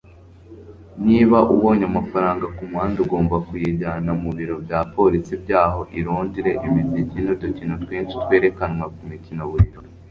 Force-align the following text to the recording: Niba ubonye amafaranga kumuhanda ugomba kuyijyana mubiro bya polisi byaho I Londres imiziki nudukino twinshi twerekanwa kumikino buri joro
Niba 1.05 1.37
ubonye 1.53 1.83
amafaranga 1.91 2.45
kumuhanda 2.55 2.97
ugomba 3.05 3.35
kuyijyana 3.47 4.09
mubiro 4.23 4.55
bya 4.65 4.79
polisi 4.93 5.33
byaho 5.43 5.81
I 5.97 5.99
Londres 6.05 6.59
imiziki 6.67 7.17
nudukino 7.23 7.73
twinshi 7.83 8.15
twerekanwa 8.23 8.85
kumikino 8.97 9.41
buri 9.49 9.65
joro 9.73 9.87